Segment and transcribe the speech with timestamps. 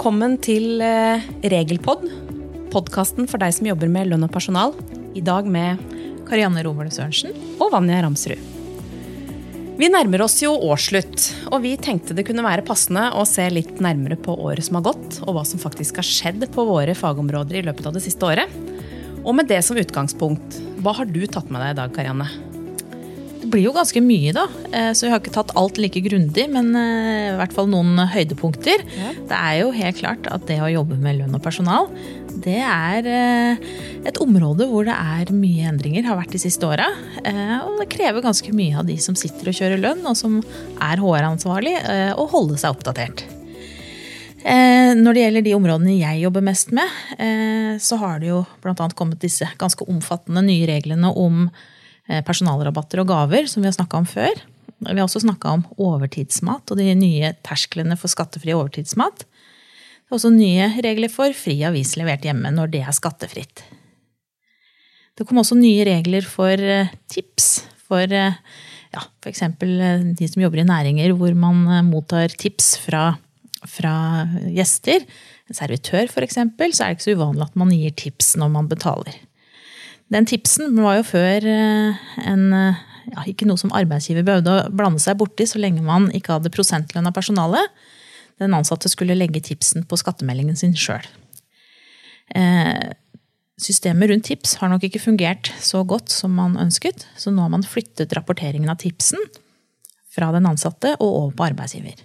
[0.00, 2.06] Velkommen til eh, Regelpod,
[2.72, 4.72] podkasten for deg som jobber med lønn og personal.
[5.12, 5.76] I dag med
[6.24, 7.34] Karianne Romerne Sørensen.
[7.60, 8.40] og Vanja Ramsrud.
[9.76, 13.76] Vi nærmer oss jo årsslutt, og vi tenkte det kunne være passende å se litt
[13.76, 17.60] nærmere på året som har gått, og hva som faktisk har skjedd på våre fagområder
[17.60, 18.48] i løpet av det siste året.
[19.20, 22.49] Og med det som utgangspunkt, hva har du tatt med deg i dag, Karianne?
[23.40, 24.42] Det blir jo ganske mye, da.
[24.76, 27.96] eh, Så vi har ikke tatt alt like grundig, men eh, i hvert fall noen
[28.12, 28.82] høydepunkter.
[28.98, 29.12] Ja.
[29.30, 31.88] Det er jo helt klart at det å jobbe med lønn og personal,
[32.44, 33.64] det er eh,
[34.08, 36.86] et område hvor det er mye endringer, har vært de siste åra.
[37.66, 40.38] Og det krever ganske mye av de som sitter og kjører lønn, og som
[40.80, 41.74] er HR-ansvarlig,
[42.16, 43.24] å holde seg oppdatert.
[44.40, 46.88] Når det gjelder de områdene jeg jobber mest med,
[47.82, 48.88] så har det jo bl.a.
[48.96, 51.50] kommet disse ganske omfattende nye reglene om
[52.26, 54.40] personalrabatter og gaver, som vi har snakka om før.
[54.80, 59.26] Vi har også snakka om overtidsmat og de nye tersklene for skattefri overtidsmat.
[59.26, 63.62] Det er også nye regler for fri avis levert hjemme når det er skattefritt.
[65.14, 67.50] Det kom også nye regler for eh, tips
[67.84, 68.38] for eh,
[68.94, 69.42] ja, f.eks.
[69.60, 73.12] de som jobber i næringer hvor man eh, mottar tips fra,
[73.68, 73.94] fra
[74.48, 75.04] gjester.
[75.50, 78.70] En servitør f.eks., så er det ikke så uvanlig at man gir tips når man
[78.70, 79.20] betaler.
[80.10, 82.80] Den tipsen var jo før eh, en, eh,
[83.12, 86.52] ja, ikke noe som arbeidsgiver behøvde å blande seg borti så lenge man ikke hadde
[86.54, 87.70] prosentlønn av personalet.
[88.42, 91.04] Den ansatte skulle legge tipsen på skattemeldingen sin sjøl.
[93.60, 97.52] Systemet rundt tips har nok ikke fungert så godt som man ønsket, så nå har
[97.52, 99.20] man flyttet rapporteringen av tipsen
[100.14, 101.98] fra den ansatte og over på arbeidsgiver.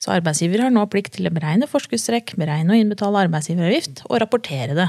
[0.00, 4.76] Så arbeidsgiver har nå plikt til å beregne forskuddstrekk, beregne og innbetale arbeidsgiveravgift og rapportere
[4.78, 4.88] det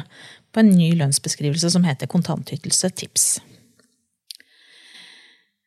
[0.53, 3.27] på en ny lønnsbeskrivelse som heter kontantytelse tips.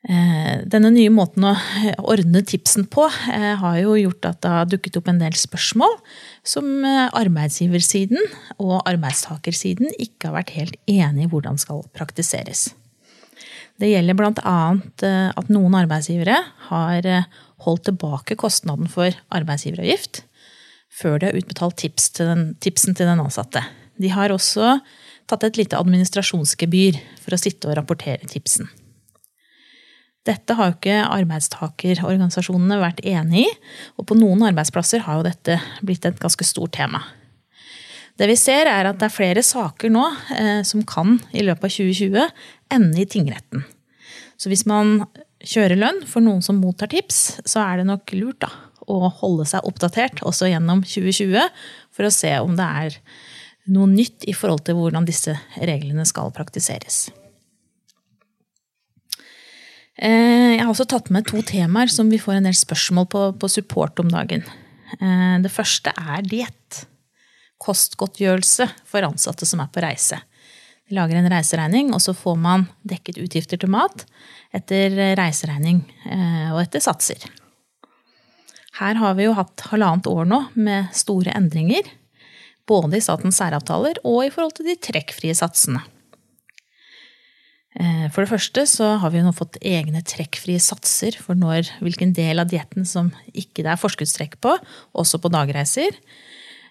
[0.09, 1.53] Eh, Denne nye måten å
[2.09, 5.99] ordne tipsen på eh, har jo gjort at det har dukket opp en del spørsmål
[6.47, 8.22] som eh, arbeidsgiversiden
[8.56, 12.71] og arbeidstakersiden ikke har vært helt enige i hvordan skal praktiseres.
[13.81, 14.56] Det gjelder bl.a.
[15.41, 16.37] at noen arbeidsgivere
[16.69, 17.06] har
[17.65, 20.21] holdt tilbake kostnaden for arbeidsgiveravgift
[21.00, 23.62] før de har utbetalt tips til den, tipsen til den ansatte.
[24.00, 24.78] De har også
[25.31, 28.69] tatt et lite administrasjonsgebyr for å sitte og rapportere tipsen.
[30.28, 33.53] Dette har jo ikke arbeidstakerorganisasjonene vært enig i,
[33.97, 35.56] og på noen arbeidsplasser har jo dette
[35.87, 37.00] blitt et ganske stort tema.
[38.21, 40.03] Det vi ser, er at det er flere saker nå
[40.37, 42.27] eh, som kan i løpet av 2020
[42.77, 43.65] ende i tingretten.
[44.37, 45.06] Så hvis man
[45.41, 48.50] kjører lønn for noen som mottar tips, så er det nok lurt da,
[48.91, 51.49] å holde seg oppdatert også gjennom 2020
[51.97, 52.99] for å se om det er
[53.70, 57.08] noe nytt i forhold til hvordan disse reglene skal praktiseres.
[60.00, 63.25] Eh, Jeg har også tatt med to temaer som vi får en del spørsmål på,
[63.41, 64.44] på support om dagen.
[65.00, 66.84] Eh, Det første er diett.
[67.60, 70.20] Kostgodtgjørelse for ansatte som er på reise.
[70.88, 74.06] De lager en reiseregning, og så får man dekket utgifter til mat
[74.56, 77.20] etter reiseregning eh, og etter satser.
[78.80, 81.84] Her har vi jo hatt halvannet år nå med store endringer.
[82.70, 85.82] Både i statens særavtaler og i forhold til de trekkfrie satsene.
[87.78, 92.14] Eh, For det første så har vi nå fått egne trekkfrie satser for når, hvilken
[92.16, 94.56] del av dietten som ikke det er forskuddstrekk på,
[94.98, 95.94] også på dagreiser.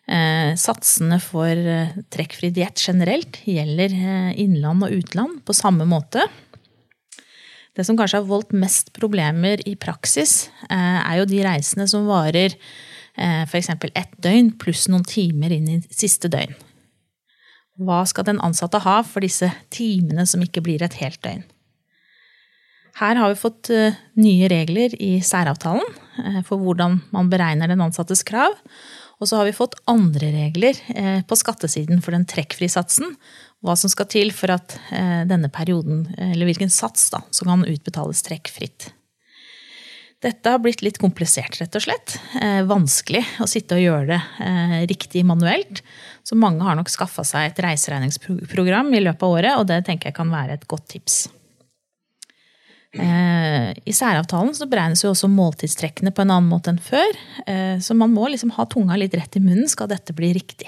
[0.10, 3.96] Eh, Satsene for eh, trekkfri diett generelt gjelder
[4.36, 6.28] innland og utland på samme måte.
[7.78, 12.58] Det som kanskje har voldt mest problemer i praksis, er jo de reisene som varer
[13.18, 13.70] f.eks.
[13.70, 16.54] ett døgn pluss noen timer inn i siste døgn.
[17.80, 21.46] Hva skal den ansatte ha for disse timene som ikke blir et helt døgn?
[23.00, 25.86] Her har vi fått eh, nye regler i særavtalen
[26.20, 28.58] eh, for hvordan man beregner den ansattes krav.
[29.20, 33.16] Og så har vi fått andre regler eh, på skattesiden for den trekkfrisatsen.
[33.64, 34.78] Hva som skal til for at
[35.28, 38.94] denne perioden, eller hvilken sats da, som kan utbetales trekkfritt.
[40.20, 42.18] Dette har blitt litt komplisert, rett og slett.
[42.44, 45.80] Eh, vanskelig å sitte og gjøre det eh, riktig manuelt.
[46.28, 50.12] Så mange har nok skaffa seg et reiseregningsprogram i løpet av året, og det tenker
[50.12, 51.22] jeg kan være et godt tips.
[53.00, 57.16] Eh, I særavtalen så beregnes jo også måltidstrekkene på en annen måte enn før.
[57.48, 60.68] Eh, så man må liksom ha tunga litt rett i munnen skal dette bli riktig.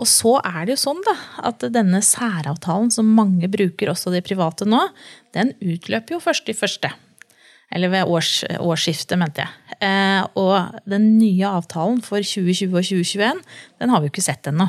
[0.00, 1.18] Og så er det jo sånn da,
[1.50, 4.86] at denne særavtalen som mange bruker, også de private nå,
[5.34, 6.94] den utløper jo først i første.
[7.70, 9.78] Eller ved års, årsskiftet, mente jeg.
[9.86, 13.42] Eh, og den nye avtalen for 2020 og 2021,
[13.80, 14.68] den har vi jo ikke sett ennå.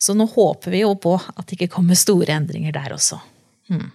[0.00, 3.18] Så nå håper vi jo på at det ikke kommer store endringer der også.
[3.68, 3.90] Hmm.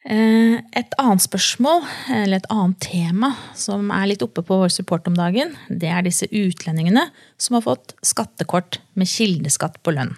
[0.00, 1.82] Eh, et annet spørsmål,
[2.22, 6.06] eller et annet tema, som er litt oppe på vår support om dagen, det er
[6.06, 7.04] disse utlendingene
[7.36, 10.14] som har fått skattekort med kildeskatt på lønn.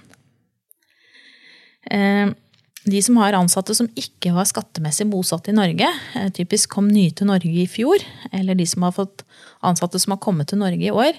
[1.90, 2.30] Eh,
[2.84, 7.12] de som har ansatte som ikke var skattemessig bosatt i Norge, eh, typisk kom nye
[7.14, 8.02] til Norge i fjor,
[8.32, 9.22] eller de som har fått
[9.62, 11.14] ansatte som har kommet til Norge i år,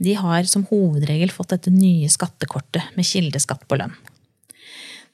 [0.00, 3.94] de har som hovedregel fått dette nye skattekortet med kildeskatt på lønn.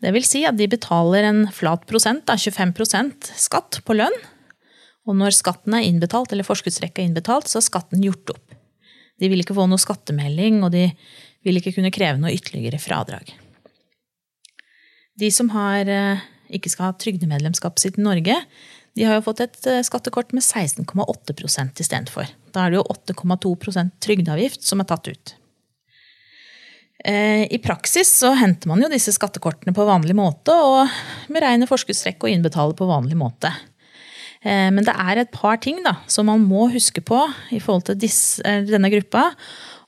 [0.01, 4.17] Det vil si at de betaler en flat prosent, da, 25% skatt på lønn.
[5.09, 8.57] Og når skatten er innbetalt, eller forskuddsrekka er innbetalt, så er skatten gjort opp.
[9.21, 10.87] De vil ikke få noe skattemelding, og de
[11.45, 13.35] vil ikke kunne kreve noe ytterligere fradrag.
[15.21, 18.37] De som har, eh, ikke skal ha trygdemedlemskapet sitt i Norge,
[18.97, 22.31] de har jo fått et eh, skattekort med 16,8% istedenfor.
[22.55, 25.35] Da er det jo 8,2% trygdeavgift som er tatt ut.
[27.05, 30.89] Eh, I praksis så henter man jo disse skattekortene på vanlig måte og
[31.33, 33.53] beregner forskuddstrekk og innbetaler på vanlig måte.
[34.41, 37.19] Men det er et par ting da, som man må huske på
[37.53, 39.27] i forhold til disse, denne gruppa.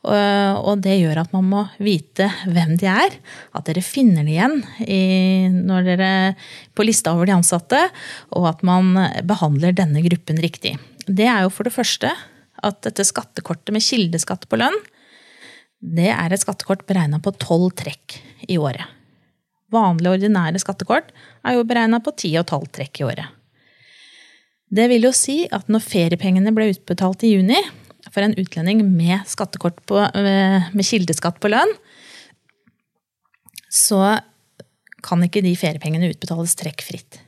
[0.03, 3.15] Og det gjør at man må vite hvem de er.
[3.55, 5.03] At dere finner dem igjen i,
[5.87, 6.09] dere
[6.75, 7.85] på lista over de ansatte.
[8.35, 8.97] Og at man
[9.29, 10.75] behandler denne gruppen riktig.
[11.07, 12.11] Det er jo for det første
[12.63, 14.81] at dette skattekortet med kildeskatt på lønn
[15.83, 18.87] det er et skattekort beregna på tolv trekk i året.
[19.73, 21.11] Vanlige, ordinære skattekort
[21.43, 23.39] er jo beregna på ti og tolv trekk i året.
[24.73, 27.59] Det vil jo si at når feriepengene ble utbetalt i juni
[28.13, 31.73] for en utlending med skattekort på, eh, med kildeskatt på lønn,
[33.73, 34.21] så
[35.03, 37.21] kan ikke de feriepengene utbetales trekkfritt.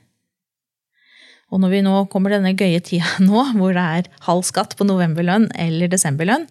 [1.53, 4.87] Og når vi nå kommer denne gøye tida nå, hvor det er halv skatt på
[4.89, 6.47] novemberlønn eller desemberlønn,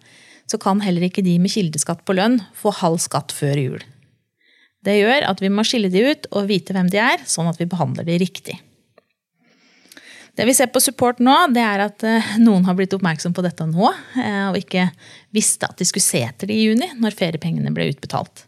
[0.50, 3.84] så kan heller ikke de med kildeskatt på lønn få halv skatt før jul.
[4.84, 7.56] Det gjør at vi må skille de ut og vite hvem de er, sånn at
[7.60, 8.58] vi behandler de riktig.
[10.34, 13.42] Det vi ser på support nå, det er at eh, noen har blitt oppmerksom på
[13.44, 14.88] dette nå, eh, og ikke
[15.34, 18.42] visste at de skulle se etter det i juni, når feriepengene ble utbetalt.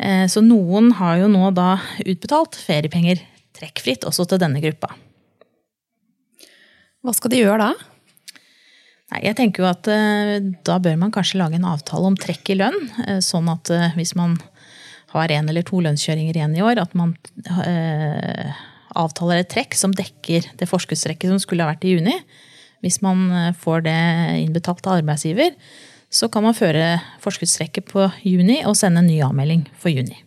[0.00, 1.74] Eh, så noen har jo nå da
[2.06, 3.20] utbetalt feriepenger
[3.58, 4.94] trekkfritt også til denne gruppa.
[7.04, 7.70] Hva skal de gjøre da?
[9.12, 9.86] Nei, jeg tenker jo at
[10.68, 12.76] da bør man kanskje lage en avtale om trekk i lønn.
[13.24, 14.34] Sånn at hvis man
[15.14, 17.14] har én eller to lønnskjøringer igjen i år, at man
[18.96, 22.14] avtaler et trekk som dekker det forskuddstrekket som skulle ha vært i juni.
[22.84, 23.26] Hvis man
[23.58, 23.98] får det
[24.44, 25.56] innbetalt av arbeidsgiver,
[26.08, 30.22] så kan man føre forskuddstrekket på juni og sende en ny avmelding for juni.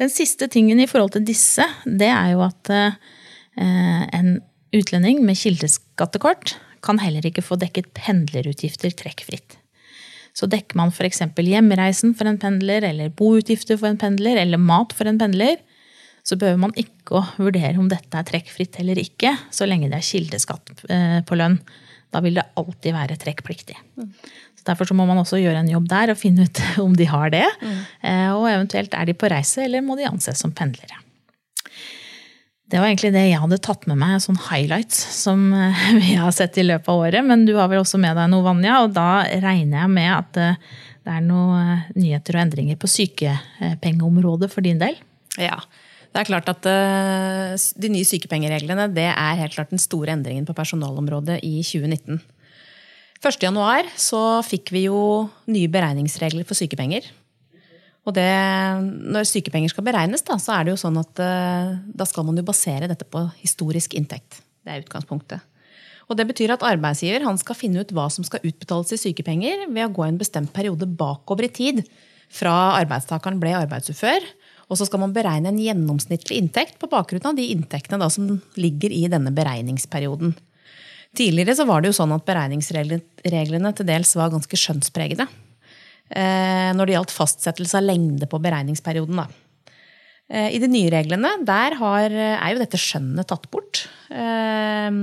[0.00, 2.70] Den siste tingen i forhold til disse, det er jo at
[3.58, 4.38] en
[4.70, 6.54] Utlending med kildeskattekort
[6.86, 9.56] kan heller ikke få dekket pendlerutgifter trekkfritt.
[10.30, 11.24] Så dekker man f.eks.
[11.34, 15.58] hjemreisen for en pendler, eller boutgifter for en pendler, eller mat for en pendler,
[16.30, 19.98] så behøver man ikke å vurdere om dette er trekkfritt eller ikke, så lenge det
[19.98, 21.58] er kildeskatt eh, på lønn.
[22.10, 23.76] Da vil det alltid være trekkpliktig.
[23.96, 27.06] Så Derfor så må man også gjøre en jobb der og finne ut om de
[27.10, 27.46] har det.
[27.66, 31.02] Eh, og eventuelt er de på reise, eller må de anses som pendlere.
[32.70, 36.30] Det var egentlig det jeg hadde tatt med meg, sånn highlights som eh, vi har
[36.34, 37.26] sett i løpet av året.
[37.26, 40.40] Men du har vel også med deg noe, Vanja, og da regner jeg med at
[41.00, 44.98] det er noen nyheter og endringer på sykepengeområdet for din del?
[45.40, 45.58] Ja.
[46.10, 46.66] Det er klart at
[47.78, 52.18] De nye sykepengereglene det er helt klart den store endringen på personalområdet i 2019.
[53.20, 57.04] 1.1 så fikk vi jo nye beregningsregler for sykepenger.
[58.08, 58.30] Og det,
[59.12, 62.40] når sykepenger skal beregnes, da, så er det jo sånn at uh, da skal man
[62.40, 64.40] jo basere dette på historisk inntekt.
[64.64, 65.44] Det er utgangspunktet.
[66.08, 69.84] Og det betyr at arbeidsgiver skal finne ut hva som skal utbetales i sykepenger ved
[69.84, 71.84] å gå en bestemt periode bakover i tid
[72.32, 74.24] fra arbeidstakeren ble arbeidsufør.
[74.70, 78.38] Og så skal man beregne en gjennomsnittlig inntekt på bakgrunn av de inntektene da, som
[78.54, 80.36] ligger i denne beregningsperioden.
[81.18, 85.26] Tidligere så var det jo sånn at beregningsreglene til dels var ganske skjønnspregede.
[86.10, 89.18] Eh, når det gjaldt fastsettelse av lengde på beregningsperioden.
[89.18, 89.74] Da.
[90.30, 93.84] Eh, I de nye reglene der har, er jo dette skjønnet tatt bort.
[94.14, 95.02] Eh,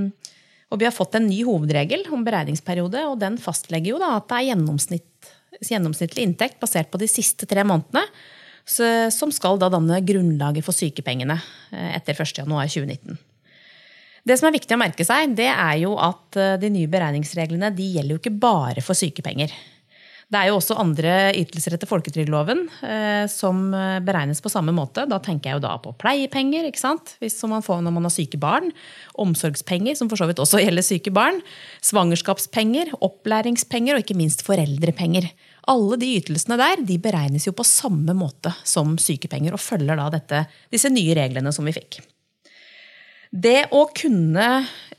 [0.68, 4.28] og vi har fått en ny hovedregel om beregningsperiode, og den fastlegger jo da at
[4.28, 5.30] det er gjennomsnitt,
[5.64, 8.04] gjennomsnittlig inntekt basert på de siste tre månedene,
[8.68, 11.38] som skal da danne grunnlaget for sykepengene
[11.72, 13.16] etter 1.1.2019.
[14.28, 17.86] Det som er viktig å merke seg, det er jo at de nye beregningsreglene de
[17.94, 19.54] gjelder jo ikke bare for sykepenger.
[20.28, 25.06] Det er jo også andre ytelser etter folketrygdloven eh, som eh, beregnes på samme måte.
[25.08, 27.14] Da tenker jeg jo da på pleiepenger, ikke sant?
[27.22, 28.68] Hvis, som man får når man har syke barn.
[29.24, 31.40] Omsorgspenger, som for så vidt også gjelder syke barn.
[31.80, 35.30] Svangerskapspenger, opplæringspenger og ikke minst foreldrepenger.
[35.68, 40.08] Alle de ytelsene der de beregnes jo på samme måte som sykepenger og følger da
[40.14, 42.00] dette, disse nye reglene som vi fikk.
[43.28, 44.48] Det å kunne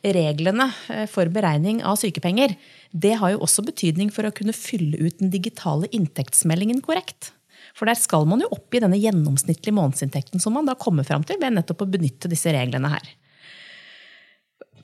[0.05, 2.53] reglene eh, for beregning av sykepenger,
[2.91, 7.31] det har jo også betydning for å kunne fylle ut den digitale inntektsmeldingen korrekt.
[7.77, 11.25] For der skal man jo opp i denne gjennomsnittlige månedsinntekten som man da kommer fram
[11.25, 13.09] til ved nettopp å benytte disse reglene her.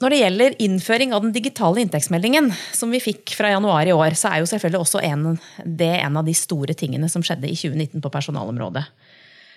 [0.02, 4.18] Når det gjelder innføring av den digitale inntektsmeldingen, som vi fikk fra januar i år,
[4.20, 7.56] så er jo selvfølgelig også en, det en av de store tingene som skjedde i
[7.56, 8.84] 2019 på personalområdet.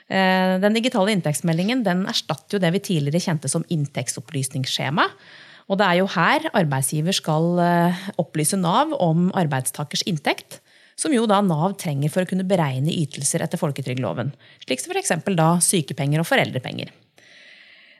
[0.08, 5.08] Eh, den digitale inntektsmeldingen den erstatter jo det vi tidligere kjente som inntektsopplysningsskjema.
[5.68, 10.62] Og det er jo her arbeidsgiver skal eh, opplyse Nav om arbeidstakers inntekt,
[10.98, 14.32] som jo da Nav trenger for å kunne beregne ytelser etter folketrygdloven.
[14.64, 15.12] Slik som f.eks.
[15.34, 16.94] da sykepenger og foreldrepenger.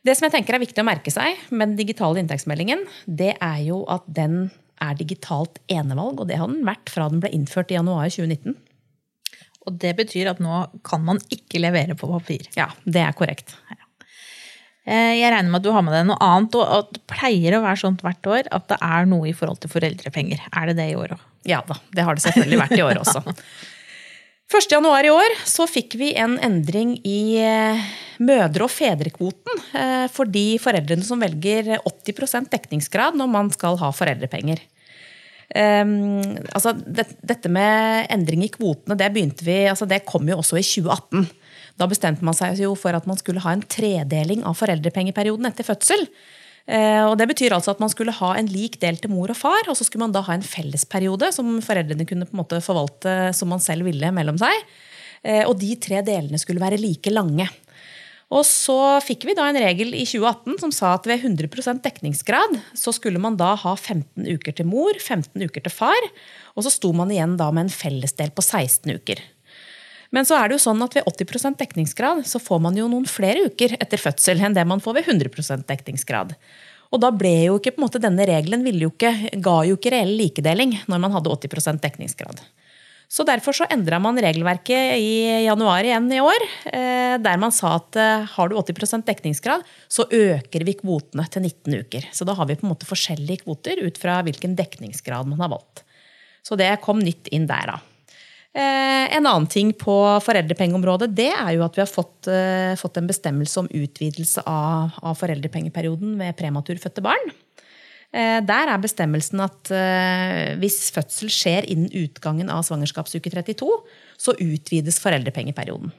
[0.09, 3.59] Det som jeg tenker er viktig å merke seg med den digitale inntektsmeldingen, det er
[3.67, 4.47] jo at den
[4.81, 8.57] er digitalt enevalg, og det har den vært fra den ble innført i januar 2019.
[9.69, 12.49] Og det betyr at nå kan man ikke levere på papir.
[12.57, 13.53] Ja, det er korrekt.
[14.89, 17.65] Eh, jeg regner med at du har med deg noe annet, og det pleier å
[17.67, 20.47] være sånt hvert år at det er noe i forhold til foreldrepenger.
[20.49, 21.27] Er det det i år òg?
[21.49, 23.25] Ja da, det har det selvfølgelig vært i år også.
[24.49, 27.83] 1.1 i år så fikk vi en endring i eh,
[28.25, 33.93] mødre- og fedrekvoten eh, for de foreldrene som velger 80% dekningsgrad når man skal ha
[33.93, 34.63] foreldrepenger.
[35.49, 36.21] Um,
[36.53, 40.65] altså det, dette med endring i kvotene det vi, altså det kom jo også i
[40.65, 41.29] 2018.
[41.81, 45.65] Da bestemte man seg jo for at man skulle ha en tredeling av foreldrepengeperioden etter
[45.65, 46.09] fødsel.
[46.69, 49.39] Uh, og Det betyr altså at man skulle ha en lik del til mor og
[49.41, 52.61] far, og så skulle man da ha en fellesperiode som foreldrene kunne på en måte
[52.65, 54.69] forvalte som man selv ville mellom seg.
[55.25, 57.49] Uh, og de tre delene skulle være like lange.
[58.29, 62.59] Og så fikk vi da en regel i 2018 som sa at ved 100% dekningsgrad
[62.77, 66.11] så skulle man da ha 15 uker til mor, 15 uker til far,
[66.53, 69.25] og så sto man igjen da med en fellesdel på 16 uker.
[70.15, 73.07] Men så er det jo sånn at ved 80% dekningsgrad så får man jo noen
[73.09, 76.33] flere uker etter fødsel enn det man får ved 100 dekningsgrad.
[76.89, 79.13] Og da ble jo ikke på en måte denne regelen jo ikke,
[79.45, 82.41] ga jo ikke reell likedeling når man hadde 80% dekningsgrad.
[83.09, 87.79] Så Derfor så endra man regelverket i januar igjen i år, eh, der man sa
[87.79, 92.09] at eh, har du 80% dekningsgrad, så øker vi kvotene til 19 uker.
[92.13, 95.55] Så da har vi på en måte forskjellige kvoter ut fra hvilken dekningsgrad man har
[95.57, 95.87] valgt.
[96.45, 97.81] Så det kom nytt inn der, da.
[98.59, 102.29] Eh, en annen ting på foreldrepengeområdet det er jo at vi har fått,
[102.81, 107.31] fått en bestemmelse om utvidelse av, av foreldrepengeperioden ved prematurfødte barn.
[108.09, 113.69] Eh, der er bestemmelsen at eh, hvis fødsel skjer innen utgangen av svangerskapsuke 32,
[114.17, 115.93] så utvides foreldrepengeperioden.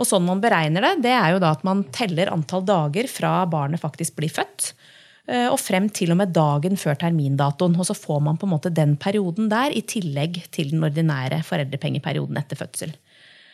[0.00, 3.38] Og sånn man beregner det, det er jo da at man teller antall dager fra
[3.48, 4.99] barnet faktisk blir født, eh,
[5.30, 7.76] og frem til og med dagen før termindatoen.
[7.78, 11.42] Og så får man på en måte den perioden der i tillegg til den ordinære
[11.46, 12.96] foreldrepengeperioden etter fødsel.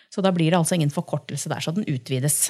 [0.08, 2.46] Så da blir det altså ingen forkortelse der, så den utvides.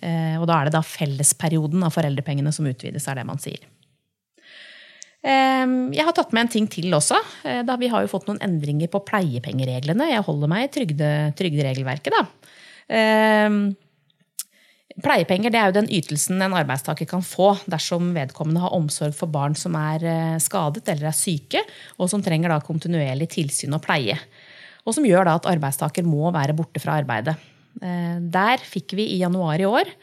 [0.00, 3.66] Og da er det da fellesperioden av foreldrepengene som utvides, er det man sier.
[5.20, 7.18] Ehm, jeg har tatt med en ting til også.
[7.44, 10.10] Eh, da vi har jo fått noen endringer på pleiepengereglene.
[10.14, 12.16] Jeg holder meg i trygde, trygderegelverket.
[12.16, 12.24] Da.
[15.04, 19.56] Pleiepenger er jo den ytelsen en arbeidstaker kan få dersom vedkommende har omsorg for barn
[19.58, 21.62] som er eh, skadet eller er syke,
[21.98, 24.18] og som trenger da kontinuerlig tilsyn og pleie.
[24.84, 27.36] Og som gjør da at arbeidstaker må være borte fra arbeidet.
[27.82, 29.94] Eh, der fikk vi i januar i år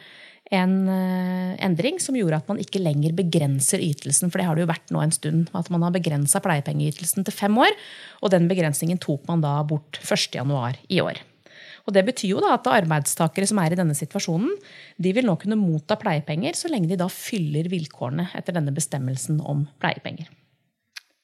[0.56, 4.32] en eh, endring som gjorde at man ikke lenger begrenser ytelsen.
[4.32, 5.50] For det har det jo vært nå en stund.
[5.58, 7.74] At man har begrensa pleiepengeytelsen til fem år.
[8.24, 11.20] Og den begrensningen tok man da bort 1.1 i år.
[11.88, 14.52] Og Det betyr jo da at arbeidstakere som er i denne situasjonen,
[15.00, 19.40] de vil nå kunne motta pleiepenger så lenge de da fyller vilkårene etter denne bestemmelsen
[19.40, 20.28] om pleiepenger.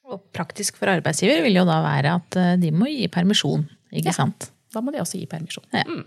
[0.08, 3.66] Og Praktisk for arbeidsgiver vil jo da være at eh, de må gi permisjon.
[3.92, 4.18] ikke ja.
[4.24, 4.50] sant?
[4.74, 5.66] Da må de også gi permisjon.
[5.76, 5.84] Ja.
[5.86, 6.04] Mm.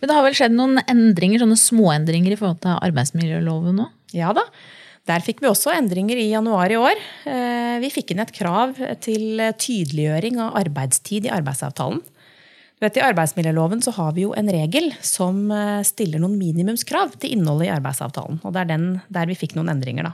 [0.00, 3.88] Men det har vel skjedd noen endringer, sånne småendringer i forhold til arbeidsmiljøloven nå?
[4.16, 4.44] Ja da.
[5.06, 7.00] Der fikk vi også endringer i januar i år.
[7.30, 8.74] Eh, vi fikk inn et krav
[9.04, 12.02] til tydeliggjøring av arbeidstid i arbeidsavtalen.
[12.82, 17.32] Vet, I arbeidsmiljøloven så har vi jo en regel som eh, stiller noen minimumskrav til
[17.32, 18.42] innholdet i arbeidsavtalen.
[18.44, 20.10] og Det er den der vi fikk noen endringer.
[20.10, 20.12] da.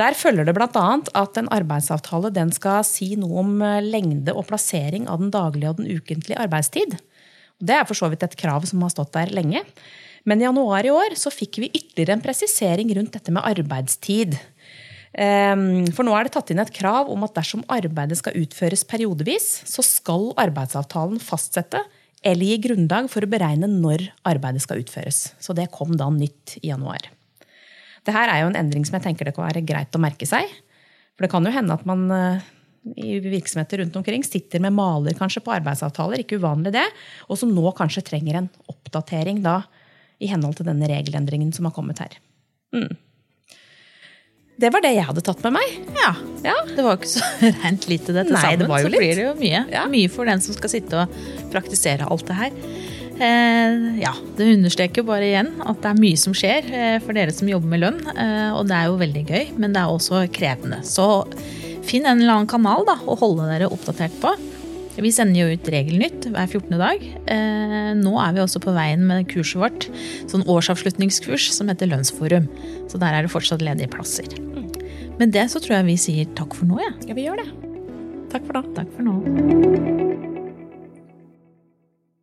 [0.00, 0.86] Der følger det bl.a.
[1.20, 5.82] at en arbeidsavtale skal si noe om eh, lengde og plassering av den daglige og
[5.82, 6.96] den ukentlige arbeidstid.
[7.60, 9.60] Det er for så vidt et krav som har stått der lenge.
[10.24, 14.36] Men i januar i år så fikk vi ytterligere en presisering rundt dette med arbeidstid.
[15.16, 18.84] Ehm, for nå er det tatt inn et krav om at dersom arbeidet skal utføres
[18.88, 21.80] periodevis, så skal arbeidsavtalen fastsette
[22.26, 25.30] eller gi grunnlag for å beregne når arbeidet skal utføres.
[25.40, 27.08] Så det kom da nytt i januar.
[28.06, 30.28] Det her er jo en endring som jeg tenker det kan være greit å merke
[30.28, 30.50] seg.
[31.16, 32.44] For det kan jo hende at man eh,
[33.00, 36.84] i virksomheter rundt omkring sitter med maler kanskje på arbeidsavtaler, ikke uvanlig det,
[37.26, 39.62] og som nå kanskje trenger en oppdatering da,
[40.22, 42.14] i henhold til denne regelendringen som har kommet her.
[42.76, 42.94] Mm.
[44.56, 45.72] Det var det jeg hadde tatt med meg.
[45.98, 46.12] Ja.
[46.46, 46.54] Ja.
[46.70, 47.26] Det var jo ikke så
[47.62, 48.60] rent lite det til Nei, sammen.
[48.62, 49.02] det var jo så litt.
[49.02, 49.62] blir det jo mye.
[49.74, 49.82] Ja.
[49.92, 51.18] Mye for den som skal sitte og
[51.52, 52.56] praktisere alt det her.
[53.16, 57.16] Eh, ja, Det understreker jo bare igjen at det er mye som skjer eh, for
[57.16, 58.00] dere som jobber med lønn.
[58.12, 60.80] Eh, og det er jo veldig gøy, men det er også krevende.
[60.88, 61.06] Så
[61.86, 64.32] finn en eller annen kanal da, å holde dere oppdatert på.
[64.96, 66.72] Vi sender jo ut Regelnytt hver 14.
[66.80, 67.02] dag.
[67.28, 69.88] Eh, nå er vi også på veien med kurset vårt,
[70.32, 72.48] sånn årsavslutningskurs som heter Lønnsforum.
[72.88, 74.28] Så der er det fortsatt ledige plasser.
[75.18, 76.92] Med det så tror jeg vi sier takk for nå, ja.
[77.08, 77.48] Ja, vi gjør det.
[78.32, 78.64] Takk for nå.
[78.76, 80.35] Takk for nå.